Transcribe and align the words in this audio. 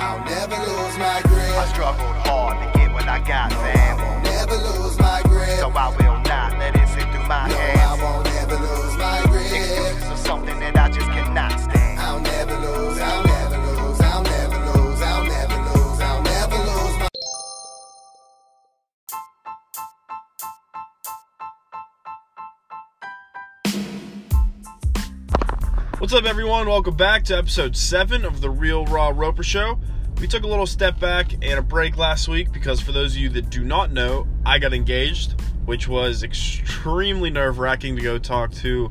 I'll 0.00 0.24
never 0.24 0.56
lose 0.56 0.96
my 0.96 1.20
grip. 1.24 1.50
I 1.58 1.66
struggled 1.72 2.16
hard 2.24 2.56
to 2.62 2.78
get 2.78 2.92
what 2.92 3.08
I 3.08 3.18
got, 3.18 3.52
fam. 3.52 3.98
I 3.98 4.04
won't 4.04 4.24
never 4.24 4.56
lose 4.56 4.96
my 4.98 5.20
grip. 5.24 5.58
So 5.58 5.70
I 5.70 5.88
will 5.88 6.20
not 6.22 6.56
let 6.58 6.76
it 6.76 6.88
slip 6.88 7.10
through 7.10 7.26
my 7.26 7.48
No, 7.48 7.56
I 7.56 7.98
won't 8.00 8.28
ever 8.36 8.54
lose 8.54 8.96
my 8.96 9.22
grip. 9.26 9.50
Excuses 9.50 10.10
of 10.10 10.18
something 10.18 10.60
that 10.60 10.76
I 10.76 10.88
just 10.88 11.08
cannot 11.08 11.58
stand. 11.58 11.77
What's 26.08 26.20
up, 26.20 26.24
everyone? 26.24 26.66
Welcome 26.66 26.96
back 26.96 27.24
to 27.24 27.36
episode 27.36 27.76
7 27.76 28.24
of 28.24 28.40
the 28.40 28.48
Real 28.48 28.86
Raw 28.86 29.12
Roper 29.14 29.42
Show. 29.42 29.78
We 30.18 30.26
took 30.26 30.42
a 30.42 30.46
little 30.46 30.64
step 30.64 30.98
back 30.98 31.34
and 31.42 31.58
a 31.58 31.62
break 31.62 31.98
last 31.98 32.28
week 32.28 32.50
because, 32.50 32.80
for 32.80 32.92
those 32.92 33.12
of 33.12 33.18
you 33.18 33.28
that 33.28 33.50
do 33.50 33.62
not 33.62 33.92
know, 33.92 34.26
I 34.46 34.58
got 34.58 34.72
engaged, 34.72 35.38
which 35.66 35.86
was 35.86 36.22
extremely 36.22 37.28
nerve 37.28 37.58
wracking 37.58 37.94
to 37.96 38.00
go 38.00 38.16
talk 38.16 38.52
to 38.52 38.90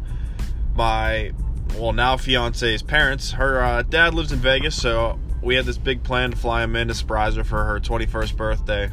my, 0.75 1.31
well, 1.75 1.91
now 1.91 2.17
fiance's 2.17 2.83
parents. 2.83 3.31
Her 3.31 3.63
uh, 3.63 3.81
dad 3.81 4.13
lives 4.13 4.31
in 4.31 4.37
Vegas, 4.37 4.79
so 4.79 5.19
we 5.41 5.55
had 5.55 5.65
this 5.65 5.79
big 5.79 6.03
plan 6.03 6.29
to 6.29 6.37
fly 6.37 6.61
him 6.63 6.75
in 6.75 6.87
to 6.89 6.93
surprise 6.93 7.35
her 7.35 7.43
for 7.43 7.63
her 7.63 7.79
21st 7.79 8.37
birthday. 8.37 8.91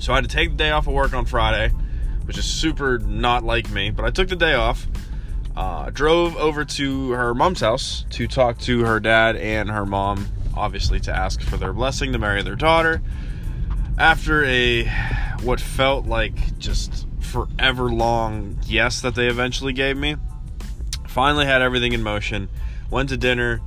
So 0.00 0.12
I 0.12 0.16
had 0.16 0.28
to 0.28 0.36
take 0.36 0.50
the 0.50 0.56
day 0.56 0.72
off 0.72 0.88
of 0.88 0.92
work 0.92 1.14
on 1.14 1.24
Friday, 1.24 1.72
which 2.24 2.36
is 2.36 2.46
super 2.46 2.98
not 2.98 3.44
like 3.44 3.70
me, 3.70 3.90
but 3.90 4.04
I 4.04 4.10
took 4.10 4.26
the 4.26 4.34
day 4.34 4.54
off 4.54 4.88
uh, 5.58 5.90
drove 5.90 6.36
over 6.36 6.64
to 6.64 7.10
her 7.10 7.34
mom's 7.34 7.60
house 7.60 8.04
to 8.10 8.28
talk 8.28 8.58
to 8.58 8.84
her 8.84 9.00
dad 9.00 9.34
and 9.34 9.68
her 9.68 9.84
mom, 9.84 10.28
obviously 10.56 11.00
to 11.00 11.12
ask 11.12 11.40
for 11.40 11.56
their 11.56 11.72
blessing 11.72 12.12
to 12.12 12.18
marry 12.18 12.44
their 12.44 12.54
daughter. 12.54 13.02
After 13.98 14.44
a 14.44 14.84
what 15.42 15.60
felt 15.60 16.06
like 16.06 16.56
just 16.60 17.08
forever 17.18 17.90
long 17.90 18.60
yes 18.66 19.00
that 19.00 19.16
they 19.16 19.26
eventually 19.26 19.72
gave 19.72 19.96
me, 19.96 20.14
finally 21.08 21.44
had 21.44 21.60
everything 21.60 21.92
in 21.92 22.04
motion. 22.04 22.48
Went 22.88 23.08
to 23.08 23.16
dinner, 23.16 23.60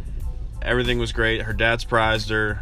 everything 0.61 0.97
was 0.97 1.11
great. 1.11 1.41
Her 1.41 1.53
dad 1.53 1.81
surprised 1.81 2.29
her. 2.29 2.61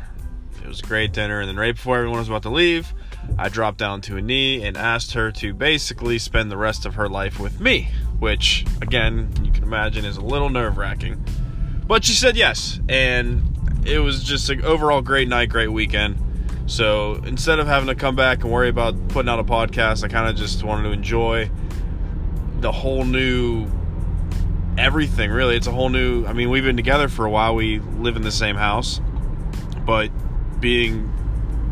It 0.63 0.67
was 0.67 0.79
a 0.79 0.87
great 0.87 1.13
dinner, 1.13 1.39
and 1.39 1.47
then 1.47 1.55
right 1.55 1.75
before 1.75 1.97
everyone 1.97 2.17
was 2.17 2.29
about 2.29 2.41
to 2.43 2.49
leave, 2.49 2.95
I 3.37 3.49
dropped 3.49 3.77
down 3.77 4.01
to 4.01 4.17
a 4.17 4.23
knee 4.23 4.63
and 4.63 4.75
asked 4.75 5.13
her 5.13 5.31
to 5.33 5.53
basically 5.53 6.17
spend 6.17 6.51
the 6.51 6.57
rest 6.57 6.87
of 6.87 6.95
her 6.95 7.07
life 7.07 7.39
with 7.39 7.59
me, 7.59 7.89
which, 8.19 8.65
again, 8.81 9.31
you 9.43 9.51
can 9.51 9.63
imagine 9.63 10.05
is 10.05 10.17
a 10.17 10.21
little 10.21 10.49
nerve 10.49 10.77
wracking. 10.77 11.23
But 11.87 12.05
she 12.05 12.13
said 12.13 12.37
yes, 12.37 12.79
and 12.87 13.41
it 13.85 13.99
was 13.99 14.23
just 14.23 14.49
an 14.49 14.63
overall 14.63 15.01
great 15.01 15.27
night, 15.27 15.49
great 15.49 15.71
weekend. 15.71 16.17
So 16.67 17.15
instead 17.25 17.59
of 17.59 17.67
having 17.67 17.87
to 17.87 17.95
come 17.95 18.15
back 18.15 18.43
and 18.43 18.51
worry 18.51 18.69
about 18.69 19.07
putting 19.07 19.29
out 19.29 19.39
a 19.39 19.43
podcast, 19.43 20.03
I 20.03 20.07
kind 20.07 20.29
of 20.29 20.35
just 20.35 20.63
wanted 20.63 20.83
to 20.83 20.91
enjoy 20.91 21.49
the 22.59 22.71
whole 22.71 23.05
new 23.05 23.67
everything, 24.77 25.31
really. 25.31 25.55
It's 25.55 25.67
a 25.67 25.71
whole 25.71 25.89
new, 25.89 26.25
I 26.25 26.33
mean, 26.33 26.49
we've 26.49 26.63
been 26.63 26.77
together 26.77 27.09
for 27.09 27.25
a 27.25 27.29
while, 27.29 27.55
we 27.55 27.79
live 27.79 28.15
in 28.15 28.21
the 28.21 28.31
same 28.31 28.55
house, 28.55 29.01
but 29.85 30.11
being 30.59 31.11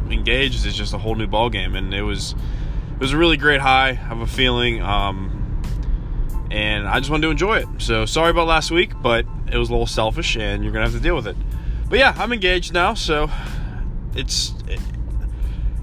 engaged 0.09 0.65
is 0.65 0.75
just 0.75 0.93
a 0.93 0.97
whole 0.97 1.15
new 1.15 1.27
ball 1.27 1.49
game 1.49 1.75
and 1.75 1.93
it 1.93 2.01
was 2.01 2.33
it 2.93 2.99
was 2.99 3.11
a 3.13 3.17
really 3.17 3.37
great 3.37 3.59
high 3.59 3.89
I 3.89 3.93
have 3.93 4.19
a 4.19 4.27
feeling 4.27 4.81
um 4.81 5.36
and 6.58 6.88
I 6.88 7.00
just 7.00 7.11
wanted 7.11 7.27
to 7.27 7.30
enjoy 7.31 7.59
it 7.59 7.67
so 7.77 8.05
sorry 8.08 8.31
about 8.31 8.47
last 8.47 8.72
week 8.72 8.91
but 9.02 9.25
it 9.52 9.58
was 9.58 9.69
a 9.69 9.72
little 9.72 9.86
selfish 9.86 10.36
and 10.38 10.64
you're 10.64 10.73
gonna 10.73 10.86
have 10.86 10.95
to 10.95 10.99
deal 10.99 11.16
with 11.16 11.27
it 11.27 11.38
but 11.88 11.99
yeah 11.99 12.16
I'm 12.17 12.33
engaged 12.33 12.73
now 12.73 12.95
so 12.95 13.30
it's 14.16 14.55
it, 14.67 14.80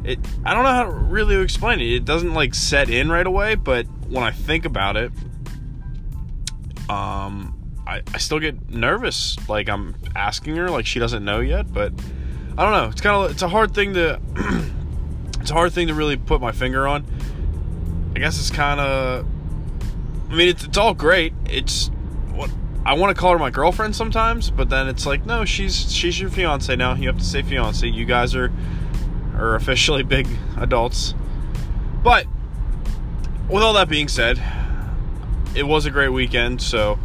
it 0.02 0.18
I 0.44 0.52
don't 0.52 0.64
know 0.64 0.72
how 0.72 0.82
to 0.82 0.90
really 0.90 1.36
explain 1.36 1.80
it 1.80 1.92
it 1.92 2.04
doesn't 2.04 2.34
like 2.34 2.54
set 2.54 2.90
in 2.90 3.08
right 3.08 3.26
away 3.26 3.54
but 3.54 3.86
when 4.08 4.24
I 4.24 4.32
think 4.32 4.64
about 4.64 4.96
it 4.96 5.12
um 6.88 7.54
I, 7.86 8.02
I 8.12 8.18
still 8.18 8.40
get 8.40 8.68
nervous 8.68 9.36
like 9.48 9.68
I'm 9.68 9.94
asking 10.16 10.56
her 10.56 10.68
like 10.70 10.86
she 10.86 10.98
doesn't 10.98 11.24
know 11.24 11.38
yet 11.38 11.72
but 11.72 11.92
I 12.56 12.62
don't 12.62 12.72
know. 12.72 12.88
It's 12.88 13.00
kind 13.00 13.24
of 13.24 13.30
it's 13.32 13.42
a 13.42 13.48
hard 13.48 13.74
thing 13.74 13.94
to 13.94 14.20
it's 15.40 15.50
a 15.50 15.54
hard 15.54 15.72
thing 15.72 15.88
to 15.88 15.94
really 15.94 16.16
put 16.16 16.40
my 16.40 16.52
finger 16.52 16.86
on. 16.86 17.04
I 18.14 18.20
guess 18.20 18.38
it's 18.38 18.50
kind 18.50 18.78
of 18.78 19.26
I 20.34 20.36
mean 20.36 20.48
it's 20.48 20.64
it's 20.64 20.76
all 20.76 20.94
great. 20.94 21.32
It's 21.48 21.92
what 22.32 22.50
I 22.84 22.94
want 22.94 23.14
to 23.14 23.20
call 23.20 23.34
her 23.34 23.38
my 23.38 23.50
girlfriend 23.50 23.94
sometimes, 23.94 24.50
but 24.50 24.68
then 24.68 24.88
it's 24.88 25.06
like 25.06 25.24
no, 25.24 25.44
she's 25.44 25.92
she's 25.92 26.18
your 26.18 26.28
fiance 26.28 26.74
now. 26.74 26.96
You 26.96 27.06
have 27.06 27.18
to 27.18 27.24
say 27.24 27.42
fiance. 27.42 27.86
You 27.86 28.04
guys 28.04 28.34
are 28.34 28.52
are 29.36 29.54
officially 29.54 30.02
big 30.16 30.26
adults. 30.56 31.14
But 32.02 32.26
with 33.48 33.62
all 33.62 33.74
that 33.74 33.88
being 33.88 34.08
said, 34.08 34.42
it 35.54 35.62
was 35.62 35.86
a 35.86 35.92
great 35.92 36.08
weekend, 36.08 36.60
so 36.60 36.98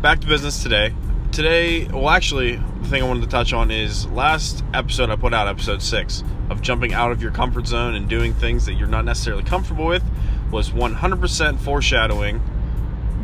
back 0.00 0.22
to 0.22 0.26
business 0.26 0.62
today. 0.62 0.94
Today, 1.32 1.84
well 1.88 2.08
actually, 2.08 2.56
the 2.56 2.88
thing 2.88 3.02
I 3.02 3.06
wanted 3.06 3.24
to 3.24 3.28
touch 3.28 3.52
on 3.52 3.70
is 3.70 4.06
last 4.06 4.64
episode 4.72 5.10
I 5.10 5.16
put 5.16 5.34
out, 5.34 5.48
episode 5.48 5.82
six, 5.82 6.24
of 6.48 6.62
jumping 6.62 6.94
out 6.94 7.12
of 7.12 7.20
your 7.20 7.30
comfort 7.30 7.66
zone 7.66 7.94
and 7.94 8.08
doing 8.08 8.32
things 8.32 8.64
that 8.64 8.72
you're 8.72 8.88
not 8.88 9.04
necessarily 9.04 9.42
comfortable 9.42 9.84
with, 9.84 10.02
was 10.50 10.70
100% 10.70 11.58
foreshadowing 11.58 12.40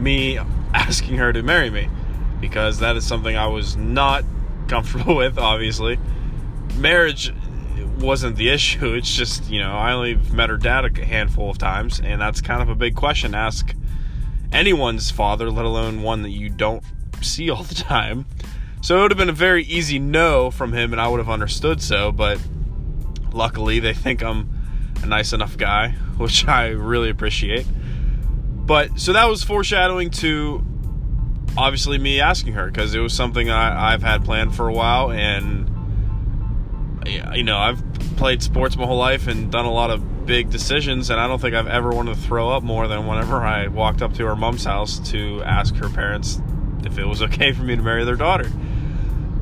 me 0.00 0.38
asking 0.75 1.16
her 1.16 1.33
to 1.33 1.43
marry 1.43 1.71
me. 1.71 1.88
Because 2.41 2.78
that 2.78 2.97
is 2.97 3.06
something 3.06 3.37
I 3.37 3.47
was 3.47 3.77
not 3.77 4.25
comfortable 4.69 5.16
with, 5.16 5.38
obviously. 5.38 5.99
Marriage 6.77 7.33
wasn't 7.99 8.37
the 8.37 8.49
issue, 8.49 8.94
it's 8.94 9.15
just, 9.15 9.50
you 9.50 9.60
know, 9.60 9.72
I 9.72 9.93
only 9.93 10.15
met 10.15 10.49
her 10.50 10.56
dad 10.56 10.84
a 10.84 11.05
handful 11.05 11.50
of 11.50 11.59
times, 11.59 12.00
and 12.00 12.21
that's 12.21 12.41
kind 12.41 12.62
of 12.62 12.69
a 12.69 12.75
big 12.75 12.94
question 12.94 13.33
to 13.33 13.39
ask 13.39 13.75
anyone's 14.53 15.10
father, 15.10 15.50
let 15.50 15.65
alone 15.65 16.03
one 16.03 16.22
that 16.22 16.31
you 16.31 16.49
don't 16.49 16.83
see 17.21 17.50
all 17.50 17.62
the 17.62 17.75
time. 17.75 18.27
So 18.83 18.99
it 18.99 19.03
would 19.03 19.10
have 19.10 19.19
been 19.19 19.28
a 19.28 19.33
very 19.33 19.65
easy 19.65 19.99
no 19.99 20.50
from 20.50 20.72
him, 20.72 20.93
and 20.93 21.00
I 21.00 21.09
would 21.09 21.19
have 21.19 21.28
understood 21.28 21.83
so. 21.83 22.12
But 22.12 22.41
luckily, 23.33 23.78
they 23.78 23.93
think 23.93 24.22
I'm 24.22 24.49
a 25.03 25.06
nice 25.06 25.33
enough 25.33 25.56
guy, 25.56 25.91
which 26.16 26.49
I 26.49 26.69
really 26.69 27.10
appreciate. 27.10 27.66
But 28.70 29.00
so 29.00 29.14
that 29.14 29.25
was 29.25 29.42
foreshadowing 29.42 30.10
to 30.10 30.64
obviously 31.56 31.98
me 31.98 32.20
asking 32.20 32.53
her 32.53 32.66
because 32.66 32.94
it 32.94 33.00
was 33.00 33.12
something 33.12 33.50
I, 33.50 33.92
I've 33.92 34.03
had 34.04 34.25
planned 34.25 34.54
for 34.54 34.69
a 34.69 34.72
while, 34.72 35.10
and 35.10 35.69
you 37.34 37.42
know 37.42 37.59
I've 37.59 37.82
played 38.16 38.44
sports 38.44 38.76
my 38.76 38.86
whole 38.86 38.97
life 38.97 39.26
and 39.26 39.50
done 39.50 39.64
a 39.64 39.72
lot 39.72 39.91
of 39.91 40.25
big 40.25 40.50
decisions, 40.50 41.10
and 41.10 41.19
I 41.19 41.26
don't 41.26 41.41
think 41.41 41.56
I've 41.56 41.66
ever 41.66 41.91
wanted 41.91 42.14
to 42.14 42.20
throw 42.20 42.48
up 42.50 42.62
more 42.62 42.86
than 42.86 43.09
whenever 43.09 43.38
I 43.38 43.66
walked 43.66 44.03
up 44.03 44.14
to 44.14 44.26
her 44.26 44.36
mom's 44.36 44.66
house 44.66 45.00
to 45.10 45.42
ask 45.42 45.75
her 45.75 45.88
parents 45.88 46.41
if 46.84 46.97
it 46.97 47.06
was 47.06 47.22
okay 47.22 47.50
for 47.50 47.64
me 47.64 47.75
to 47.75 47.82
marry 47.82 48.04
their 48.04 48.14
daughter. 48.14 48.53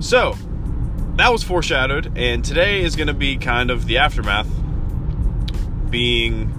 So, 0.01 0.39
that 1.17 1.31
was 1.31 1.43
foreshadowed, 1.43 2.17
and 2.17 2.43
today 2.43 2.81
is 2.81 2.97
going 2.97 3.09
to 3.09 3.13
be 3.13 3.37
kind 3.37 3.71
of 3.71 3.85
the 3.85 3.99
aftermath. 3.99 4.49
Being, 5.91 6.58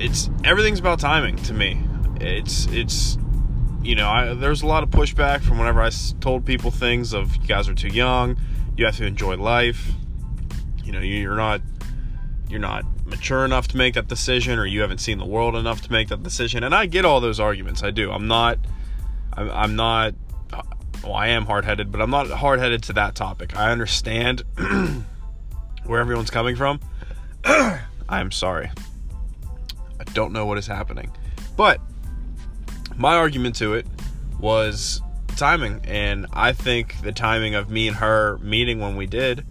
it's 0.00 0.30
everything's 0.44 0.80
about 0.80 0.98
timing 0.98 1.36
to 1.36 1.52
me. 1.52 1.80
It's 2.20 2.66
it's, 2.66 3.18
you 3.82 3.94
know, 3.94 4.08
I, 4.08 4.34
there's 4.34 4.62
a 4.62 4.66
lot 4.66 4.82
of 4.82 4.90
pushback 4.90 5.42
from 5.42 5.58
whenever 5.58 5.80
I 5.80 5.90
told 6.20 6.44
people 6.44 6.70
things 6.70 7.12
of 7.12 7.36
you 7.36 7.46
guys 7.46 7.68
are 7.68 7.74
too 7.74 7.88
young, 7.88 8.36
you 8.76 8.86
have 8.86 8.96
to 8.96 9.06
enjoy 9.06 9.36
life. 9.36 9.92
You 10.82 10.92
know, 10.92 11.00
you're 11.00 11.36
not 11.36 11.60
you're 12.48 12.60
not 12.60 12.84
mature 13.06 13.44
enough 13.44 13.68
to 13.68 13.76
make 13.76 13.94
that 13.94 14.08
decision, 14.08 14.58
or 14.58 14.66
you 14.66 14.80
haven't 14.80 14.98
seen 14.98 15.18
the 15.18 15.26
world 15.26 15.54
enough 15.54 15.82
to 15.82 15.92
make 15.92 16.08
that 16.08 16.22
decision. 16.22 16.64
And 16.64 16.74
I 16.74 16.86
get 16.86 17.04
all 17.04 17.20
those 17.20 17.38
arguments. 17.38 17.82
I 17.82 17.90
do. 17.90 18.10
I'm 18.10 18.26
not. 18.26 18.58
I'm, 19.34 19.50
I'm 19.50 19.76
not. 19.76 20.14
Well, 21.04 21.14
I 21.14 21.28
am 21.28 21.46
hard 21.46 21.64
headed, 21.64 21.90
but 21.92 22.02
I'm 22.02 22.10
not 22.10 22.28
hard 22.28 22.58
headed 22.58 22.82
to 22.84 22.92
that 22.94 23.14
topic. 23.14 23.56
I 23.56 23.70
understand 23.70 24.42
where 25.84 26.00
everyone's 26.00 26.30
coming 26.30 26.56
from. 26.56 26.80
I'm 28.08 28.30
sorry. 28.32 28.70
Don't 30.14 30.32
know 30.32 30.46
what 30.46 30.58
is 30.58 30.66
happening. 30.66 31.10
But 31.56 31.80
my 32.96 33.14
argument 33.14 33.56
to 33.56 33.74
it 33.74 33.86
was 34.38 35.00
timing. 35.36 35.80
And 35.84 36.26
I 36.32 36.52
think 36.52 37.00
the 37.02 37.12
timing 37.12 37.54
of 37.54 37.70
me 37.70 37.88
and 37.88 37.96
her 37.96 38.38
meeting 38.38 38.80
when 38.80 38.96
we 38.96 39.06
did 39.06 39.44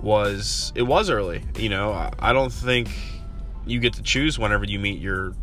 was, 0.00 0.72
it 0.74 0.82
was 0.82 1.10
early. 1.10 1.44
You 1.58 1.68
know, 1.68 1.92
I, 1.92 2.12
I 2.18 2.32
don't 2.32 2.52
think 2.52 2.90
you 3.66 3.80
get 3.80 3.94
to 3.94 4.02
choose 4.02 4.38
whenever 4.38 4.64
you 4.64 4.78
meet 4.78 5.00
your 5.00 5.34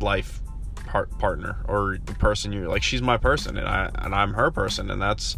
life 0.00 0.40
part, 0.94 1.16
partner 1.18 1.56
or 1.66 1.98
the 2.04 2.14
person 2.14 2.52
you're 2.52 2.68
like 2.68 2.82
she's 2.82 3.02
my 3.02 3.16
person 3.16 3.56
and 3.56 3.66
I 3.66 3.90
and 3.96 4.14
I'm 4.14 4.34
her 4.34 4.50
person 4.50 4.90
and 4.90 5.00
that's 5.00 5.36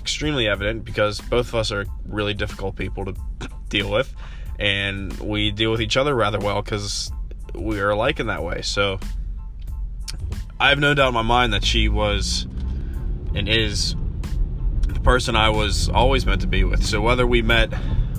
extremely 0.00 0.48
evident 0.48 0.84
because 0.84 1.20
both 1.20 1.48
of 1.48 1.54
us 1.54 1.72
are 1.72 1.86
really 2.06 2.34
difficult 2.34 2.76
people 2.76 3.04
to 3.06 3.14
deal 3.68 3.90
with 3.90 4.14
and 4.58 5.12
we 5.20 5.50
deal 5.50 5.70
with 5.70 5.80
each 5.80 5.96
other 5.96 6.14
rather 6.14 6.38
well 6.38 6.62
cuz 6.62 7.10
we 7.54 7.80
are 7.80 7.90
alike 7.90 8.20
in 8.20 8.26
that 8.26 8.42
way. 8.42 8.62
So 8.62 8.98
I 10.58 10.68
have 10.68 10.78
no 10.78 10.94
doubt 10.94 11.08
in 11.08 11.14
my 11.14 11.22
mind 11.22 11.52
that 11.52 11.64
she 11.64 11.88
was 11.88 12.46
and 13.34 13.48
is 13.48 13.96
the 14.86 15.00
person 15.00 15.36
I 15.36 15.50
was 15.50 15.88
always 15.88 16.24
meant 16.26 16.40
to 16.42 16.46
be 16.46 16.64
with. 16.64 16.84
So 16.84 17.00
whether 17.00 17.26
we 17.26 17.42
met 17.42 17.72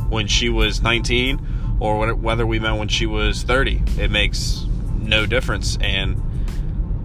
when 0.10 0.28
she 0.28 0.50
was 0.50 0.82
19 0.82 1.78
or 1.80 2.14
whether 2.14 2.46
we 2.46 2.60
met 2.60 2.74
when 2.74 2.88
she 2.88 3.06
was 3.06 3.44
30, 3.44 3.84
it 3.98 4.12
makes 4.12 4.66
no 4.98 5.26
difference. 5.26 5.78
And 5.81 6.22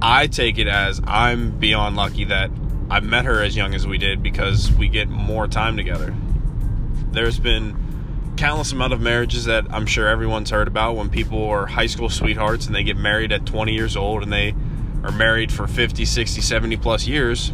I 0.02 0.26
take 0.26 0.58
it 0.58 0.68
as 0.68 1.00
I'm 1.04 1.58
beyond 1.58 1.96
lucky 1.96 2.24
that 2.24 2.50
I 2.90 3.00
met 3.00 3.24
her 3.24 3.42
as 3.42 3.56
young 3.56 3.74
as 3.74 3.86
we 3.86 3.98
did 3.98 4.22
because 4.22 4.72
we 4.72 4.88
get 4.88 5.08
more 5.08 5.46
time 5.46 5.76
together. 5.76 6.14
There's 7.12 7.38
been 7.38 7.76
countless 8.40 8.72
amount 8.72 8.94
of 8.94 9.02
marriages 9.02 9.44
that 9.44 9.66
I'm 9.70 9.84
sure 9.84 10.08
everyone's 10.08 10.48
heard 10.48 10.66
about 10.66 10.96
when 10.96 11.10
people 11.10 11.44
are 11.50 11.66
high 11.66 11.88
school 11.88 12.08
sweethearts 12.08 12.64
and 12.64 12.74
they 12.74 12.82
get 12.82 12.96
married 12.96 13.32
at 13.32 13.44
20 13.44 13.74
years 13.74 13.98
old 13.98 14.22
and 14.22 14.32
they 14.32 14.54
are 15.04 15.12
married 15.12 15.52
for 15.52 15.66
50, 15.66 16.06
60, 16.06 16.40
70 16.40 16.78
plus 16.78 17.06
years 17.06 17.52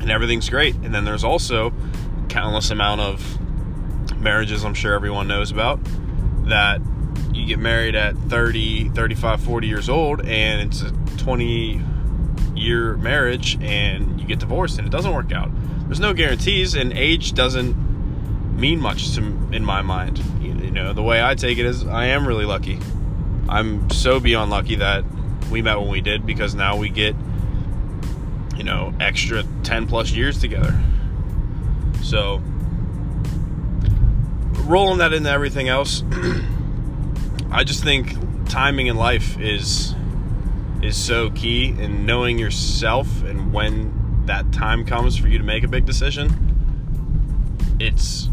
and 0.00 0.10
everything's 0.10 0.50
great. 0.50 0.74
And 0.74 0.94
then 0.94 1.06
there's 1.06 1.24
also 1.24 1.72
countless 2.28 2.70
amount 2.70 3.00
of 3.00 3.40
marriages 4.20 4.62
I'm 4.62 4.74
sure 4.74 4.92
everyone 4.92 5.26
knows 5.26 5.50
about 5.50 5.80
that 6.48 6.82
you 7.32 7.46
get 7.46 7.58
married 7.58 7.94
at 7.94 8.14
30, 8.14 8.90
35, 8.90 9.40
40 9.40 9.66
years 9.66 9.88
old 9.88 10.20
and 10.26 10.70
it's 10.70 10.82
a 10.82 10.90
20 11.16 11.80
year 12.54 12.98
marriage 12.98 13.56
and 13.62 14.20
you 14.20 14.26
get 14.26 14.38
divorced 14.38 14.76
and 14.78 14.86
it 14.86 14.90
doesn't 14.90 15.14
work 15.14 15.32
out. 15.32 15.48
There's 15.86 15.98
no 15.98 16.12
guarantees 16.12 16.74
and 16.74 16.92
age 16.92 17.32
doesn't 17.32 17.83
mean 18.54 18.80
much 18.80 19.14
to 19.14 19.20
in 19.52 19.64
my 19.64 19.82
mind. 19.82 20.22
You, 20.40 20.54
know, 20.70 20.92
the 20.92 21.02
way 21.02 21.22
I 21.22 21.34
take 21.34 21.58
it 21.58 21.66
is 21.66 21.86
I 21.86 22.06
am 22.06 22.26
really 22.26 22.44
lucky. 22.44 22.78
I'm 23.48 23.90
so 23.90 24.18
beyond 24.18 24.50
lucky 24.50 24.76
that 24.76 25.04
we 25.50 25.62
met 25.62 25.78
when 25.78 25.88
we 25.88 26.00
did 26.00 26.26
because 26.26 26.54
now 26.54 26.76
we 26.76 26.88
get 26.88 27.14
you 28.56 28.64
know, 28.64 28.94
extra 29.00 29.44
10 29.62 29.86
plus 29.86 30.12
years 30.12 30.40
together. 30.40 30.78
So, 32.02 32.40
rolling 34.62 34.98
that 34.98 35.12
into 35.12 35.30
everything 35.30 35.68
else, 35.68 36.02
I 37.50 37.64
just 37.64 37.82
think 37.82 38.16
timing 38.48 38.86
in 38.86 38.96
life 38.96 39.38
is 39.40 39.94
is 40.82 40.96
so 40.96 41.30
key 41.30 41.70
and 41.78 42.06
knowing 42.06 42.38
yourself 42.38 43.22
and 43.24 43.52
when 43.54 44.26
that 44.26 44.52
time 44.52 44.84
comes 44.84 45.16
for 45.16 45.28
you 45.28 45.38
to 45.38 45.44
make 45.44 45.64
a 45.64 45.68
big 45.68 45.86
decision 45.86 46.30
it's 47.80 48.28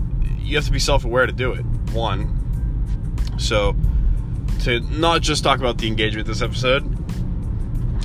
you 0.51 0.57
have 0.57 0.65
to 0.65 0.71
be 0.71 0.79
self-aware 0.79 1.25
to 1.25 1.33
do 1.33 1.53
it 1.53 1.63
one 1.93 2.37
so 3.37 3.75
to 4.59 4.79
not 4.81 5.21
just 5.21 5.43
talk 5.43 5.59
about 5.59 5.77
the 5.77 5.87
engagement 5.87 6.27
this 6.27 6.41
episode 6.41 7.01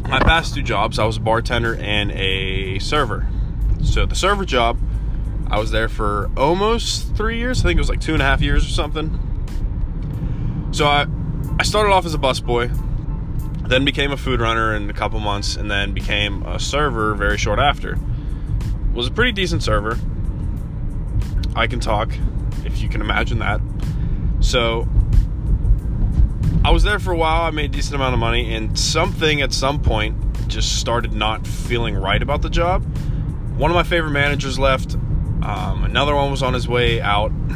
my 0.09 0.21
past 0.21 0.55
two 0.55 0.63
jobs, 0.63 0.99
I 0.99 1.05
was 1.05 1.17
a 1.17 1.21
bartender 1.21 1.77
and 1.77 2.13
a 2.13 2.79
server. 2.79 3.27
So 3.83 4.07
the 4.07 4.15
server 4.15 4.45
job, 4.45 4.79
I 5.49 5.59
was 5.59 5.71
there 5.71 5.89
for 5.89 6.31
almost 6.37 7.15
three 7.17 7.39
years. 7.39 7.61
I 7.61 7.63
think 7.65 7.79
it 7.79 7.81
was 7.81 7.89
like 7.89 8.01
two 8.01 8.13
and 8.13 8.23
a 8.23 8.25
half 8.25 8.41
years 8.41 8.65
or 8.65 8.71
something. 8.71 9.19
So 10.73 10.87
I, 10.87 11.07
I 11.59 11.63
started 11.65 11.93
off 11.93 12.07
as 12.07 12.15
a 12.15 12.19
busboy, 12.19 12.71
then 13.69 13.85
became 13.85 14.13
a 14.13 14.17
food 14.17 14.41
runner 14.41 14.75
in 14.77 14.89
a 14.89 14.93
couple 14.93 15.19
months, 15.19 15.57
and 15.57 15.71
then 15.71 15.93
became 15.93 16.43
a 16.45 16.61
server 16.61 17.15
very 17.15 17.39
short 17.39 17.59
after. 17.59 17.99
Was 18.95 19.09
a 19.09 19.11
pretty 19.11 19.33
decent 19.33 19.63
server. 19.63 19.99
I 21.55 21.67
can 21.67 21.81
talk, 21.81 22.11
if 22.65 22.81
you 22.81 22.89
can 22.89 23.01
imagine 23.01 23.39
that. 23.41 23.61
So 24.41 24.89
I 26.65 26.71
was 26.71 26.83
there 26.83 26.99
for 26.99 27.13
a 27.13 27.17
while. 27.17 27.43
I 27.43 27.51
made 27.51 27.67
a 27.67 27.75
decent 27.75 27.95
amount 27.95 28.15
of 28.15 28.19
money, 28.21 28.55
and 28.55 28.77
something 28.79 29.41
at 29.41 29.53
some 29.53 29.81
point 29.81 30.17
just 30.49 30.81
started 30.81 31.13
not 31.13 31.47
feeling 31.47 31.95
right 31.95 32.21
about 32.21 32.43
the 32.43 32.51
job. 32.51 32.85
One 33.57 33.71
of 33.71 33.75
my 33.75 33.85
favorite 33.85 34.11
managers 34.11 34.59
left. 34.59 34.95
Um, 34.95 35.85
another 35.85 36.15
one 36.15 36.31
was 36.31 36.43
on 36.43 36.55
his 36.55 36.67
way 36.67 37.01
out, 37.01 37.31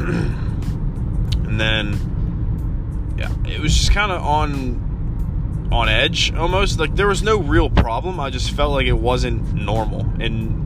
and 1.35 1.59
then 1.59 3.15
yeah, 3.17 3.31
it 3.45 3.59
was 3.59 3.75
just 3.75 3.91
kind 3.91 4.11
of 4.11 4.21
on 4.21 5.69
on 5.71 5.89
edge 5.89 6.33
almost. 6.33 6.79
Like 6.79 6.95
there 6.95 7.07
was 7.07 7.21
no 7.21 7.37
real 7.37 7.69
problem. 7.69 8.19
I 8.19 8.29
just 8.29 8.51
felt 8.51 8.71
like 8.71 8.87
it 8.87 8.93
wasn't 8.93 9.53
normal, 9.53 10.01
and 10.19 10.61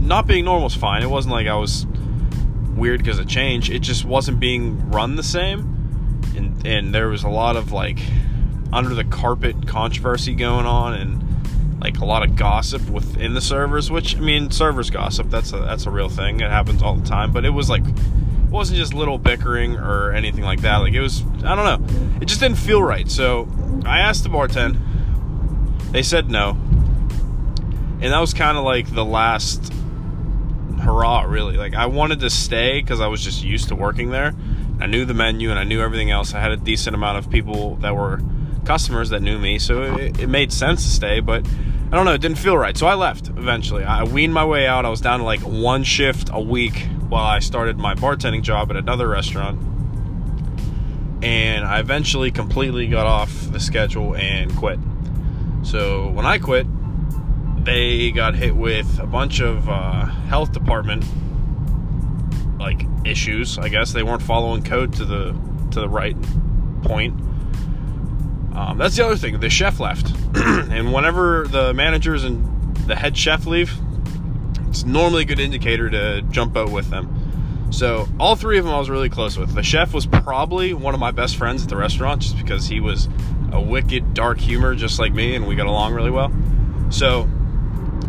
not 0.00 0.26
being 0.26 0.44
normal 0.46 0.68
is 0.68 0.74
fine. 0.74 1.02
It 1.02 1.10
wasn't 1.10 1.32
like 1.32 1.46
I 1.46 1.56
was 1.56 1.86
weird 2.76 3.00
because 3.02 3.18
of 3.18 3.26
change. 3.26 3.70
It 3.70 3.80
just 3.80 4.04
wasn't 4.04 4.38
being 4.38 4.90
run 4.90 5.16
the 5.16 5.22
same. 5.22 6.20
And 6.36 6.66
and 6.66 6.94
there 6.94 7.08
was 7.08 7.24
a 7.24 7.28
lot 7.28 7.56
of 7.56 7.72
like 7.72 7.98
under 8.72 8.94
the 8.94 9.04
carpet 9.04 9.66
controversy 9.66 10.34
going 10.34 10.66
on 10.66 10.94
and 10.94 11.80
like 11.80 11.98
a 11.98 12.04
lot 12.04 12.22
of 12.22 12.36
gossip 12.36 12.88
within 12.90 13.34
the 13.34 13.40
servers 13.40 13.90
which 13.90 14.16
i 14.16 14.20
mean 14.20 14.50
servers 14.50 14.90
gossip 14.90 15.30
that's 15.30 15.52
a 15.52 15.58
that's 15.58 15.86
a 15.86 15.90
real 15.90 16.08
thing. 16.08 16.40
It 16.40 16.50
happens 16.50 16.82
all 16.82 16.96
the 16.96 17.06
time. 17.06 17.32
But 17.32 17.44
it 17.44 17.50
was 17.50 17.70
like 17.70 17.86
it 17.86 18.50
wasn't 18.50 18.78
just 18.78 18.94
little 18.94 19.18
bickering 19.18 19.76
or 19.76 20.12
anything 20.12 20.44
like 20.44 20.60
that. 20.62 20.78
Like 20.78 20.94
it 20.94 21.00
was 21.00 21.22
i 21.44 21.54
don't 21.54 21.64
know. 21.82 22.18
It 22.20 22.26
just 22.26 22.40
didn't 22.40 22.58
feel 22.58 22.82
right. 22.82 23.10
So 23.10 23.48
i 23.84 24.00
asked 24.00 24.22
the 24.24 24.28
bartend. 24.28 24.78
They 25.92 26.02
said 26.02 26.30
no. 26.30 26.50
And 28.00 28.12
that 28.12 28.18
was 28.18 28.34
kind 28.34 28.58
of 28.58 28.64
like 28.64 28.92
the 28.94 29.04
last 29.04 29.72
hurrah 30.78 31.22
really 31.22 31.56
like 31.56 31.74
i 31.74 31.86
wanted 31.86 32.20
to 32.20 32.30
stay 32.30 32.80
because 32.80 33.00
i 33.00 33.06
was 33.06 33.22
just 33.22 33.42
used 33.42 33.68
to 33.68 33.74
working 33.74 34.10
there 34.10 34.34
I 34.78 34.86
knew 34.86 35.04
the 35.04 35.14
menu 35.14 35.50
and 35.50 35.58
I 35.58 35.64
knew 35.64 35.80
everything 35.80 36.10
else. 36.10 36.34
I 36.34 36.40
had 36.40 36.52
a 36.52 36.56
decent 36.56 36.94
amount 36.94 37.18
of 37.18 37.30
people 37.30 37.76
that 37.76 37.96
were 37.96 38.20
customers 38.64 39.10
that 39.10 39.22
knew 39.22 39.38
me, 39.38 39.58
so 39.58 39.82
it, 39.82 40.20
it, 40.20 40.28
made 40.28 40.52
sense 40.52 40.82
to 40.82 40.90
stay. 40.90 41.20
But 41.20 41.46
I 41.46 41.96
don't 41.96 42.04
know, 42.04 42.12
it 42.12 42.20
didn't 42.20 42.38
feel 42.38 42.58
right, 42.58 42.76
so 42.76 42.86
I 42.86 42.94
left 42.94 43.28
eventually. 43.28 43.84
I 43.84 44.04
weaned 44.04 44.34
my 44.34 44.44
way 44.44 44.66
out. 44.66 44.84
I 44.84 44.90
was 44.90 45.00
down 45.00 45.20
to 45.20 45.24
like 45.24 45.40
one 45.40 45.82
shift 45.82 46.28
a 46.32 46.40
week 46.40 46.86
while 47.08 47.24
I 47.24 47.38
started 47.38 47.78
my 47.78 47.94
bartending 47.94 48.42
job 48.42 48.70
at 48.70 48.76
another 48.76 49.08
restaurant, 49.08 49.60
and 51.22 51.64
I 51.64 51.80
eventually 51.80 52.30
completely 52.30 52.86
got 52.86 53.06
off 53.06 53.32
the 53.50 53.60
schedule 53.60 54.14
and 54.14 54.54
quit. 54.56 54.78
So 55.62 56.10
when 56.10 56.26
I 56.26 56.38
quit, 56.38 56.66
they 57.66 58.12
got 58.12 58.34
hit 58.36 58.54
with 58.54 59.00
a 59.00 59.06
bunch 59.06 59.40
of 59.40 59.68
uh, 59.68 60.06
health 60.06 60.52
department 60.52 61.04
like 62.58 62.86
issues. 63.04 63.58
I 63.58 63.68
guess 63.68 63.92
they 63.92 64.02
weren't 64.02 64.22
following 64.22 64.62
code 64.62 64.94
to 64.94 65.04
the 65.04 65.32
to 65.72 65.80
the 65.80 65.88
right 65.88 66.16
point. 66.82 67.20
Um, 68.54 68.78
that's 68.78 68.96
the 68.96 69.04
other 69.04 69.16
thing. 69.16 69.38
The 69.40 69.50
chef 69.50 69.80
left, 69.80 70.14
and 70.34 70.92
whenever 70.92 71.46
the 71.48 71.74
managers 71.74 72.24
and 72.24 72.74
the 72.86 72.94
head 72.94 73.16
chef 73.16 73.46
leave, 73.46 73.74
it's 74.68 74.84
normally 74.84 75.22
a 75.22 75.26
good 75.26 75.40
indicator 75.40 75.90
to 75.90 76.22
jump 76.30 76.56
out 76.56 76.70
with 76.70 76.88
them. 76.88 77.12
So 77.72 78.08
all 78.20 78.36
three 78.36 78.58
of 78.58 78.64
them 78.64 78.72
I 78.72 78.78
was 78.78 78.88
really 78.88 79.10
close 79.10 79.36
with. 79.36 79.54
The 79.54 79.62
chef 79.62 79.92
was 79.92 80.06
probably 80.06 80.72
one 80.72 80.94
of 80.94 81.00
my 81.00 81.10
best 81.10 81.36
friends 81.36 81.64
at 81.64 81.68
the 81.68 81.76
restaurant, 81.76 82.22
just 82.22 82.38
because 82.38 82.66
he 82.66 82.80
was 82.80 83.08
a 83.52 83.60
wicked 83.60 84.14
dark 84.14 84.38
humor 84.38 84.74
just 84.76 85.00
like 85.00 85.12
me, 85.12 85.34
and 85.34 85.46
we 85.46 85.56
got 85.56 85.66
along 85.66 85.92
really 85.92 86.12
well. 86.12 86.32
So 86.90 87.28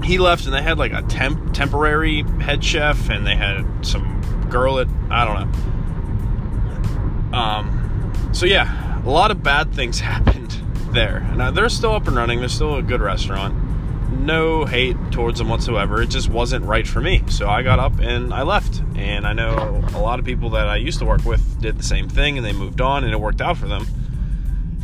he 0.03 0.17
left, 0.17 0.45
and 0.45 0.53
they 0.53 0.61
had 0.61 0.77
like 0.77 0.93
a 0.93 1.01
temp 1.03 1.53
temporary 1.53 2.23
head 2.39 2.63
chef, 2.63 3.09
and 3.09 3.25
they 3.25 3.35
had 3.35 3.65
some 3.85 4.47
girl 4.49 4.79
at 4.79 4.87
I 5.09 5.25
don't 5.25 5.51
know. 5.51 7.37
Um, 7.37 8.29
so 8.33 8.45
yeah, 8.45 9.03
a 9.05 9.09
lot 9.09 9.31
of 9.31 9.43
bad 9.43 9.73
things 9.73 9.99
happened 10.01 10.51
there. 10.91 11.21
Now 11.35 11.51
they're 11.51 11.69
still 11.69 11.93
up 11.93 12.07
and 12.07 12.15
running. 12.15 12.39
They're 12.39 12.49
still 12.49 12.75
a 12.75 12.81
good 12.81 13.01
restaurant. 13.01 13.63
No 14.11 14.65
hate 14.65 14.95
towards 15.11 15.37
them 15.39 15.49
whatsoever. 15.49 16.01
It 16.01 16.09
just 16.09 16.29
wasn't 16.29 16.65
right 16.65 16.87
for 16.87 17.01
me. 17.01 17.23
So 17.27 17.49
I 17.49 17.61
got 17.61 17.79
up 17.79 17.99
and 17.99 18.33
I 18.33 18.43
left. 18.43 18.81
And 18.95 19.27
I 19.27 19.33
know 19.33 19.83
a 19.93 19.99
lot 19.99 20.19
of 20.19 20.25
people 20.25 20.51
that 20.51 20.67
I 20.67 20.77
used 20.77 20.99
to 20.99 21.05
work 21.05 21.25
with 21.25 21.61
did 21.61 21.77
the 21.77 21.83
same 21.83 22.07
thing 22.07 22.37
and 22.37 22.45
they 22.45 22.53
moved 22.53 22.79
on 22.79 23.03
and 23.03 23.13
it 23.13 23.19
worked 23.19 23.41
out 23.41 23.57
for 23.57 23.67
them. 23.67 23.85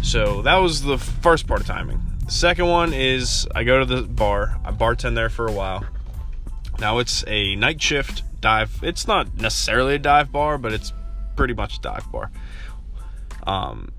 So 0.01 0.41
that 0.41 0.57
was 0.57 0.83
the 0.83 0.97
first 0.97 1.47
part 1.47 1.61
of 1.61 1.67
timing. 1.67 2.01
Second 2.27 2.67
one 2.67 2.93
is 2.93 3.47
I 3.53 3.63
go 3.63 3.79
to 3.79 3.85
the 3.85 4.01
bar. 4.03 4.59
I 4.63 4.71
bartend 4.71 5.15
there 5.15 5.29
for 5.29 5.47
a 5.47 5.51
while. 5.51 5.85
Now 6.79 6.99
it's 6.99 7.23
a 7.27 7.55
night 7.55 7.81
shift 7.81 8.23
dive. 8.41 8.79
It's 8.81 9.07
not 9.07 9.35
necessarily 9.37 9.95
a 9.95 9.99
dive 9.99 10.31
bar, 10.31 10.57
but 10.57 10.73
it's 10.73 10.93
pretty 11.35 11.53
much 11.53 11.77
a 11.77 11.81
dive 11.81 12.11
bar. 12.11 12.31
Um, 13.45 13.91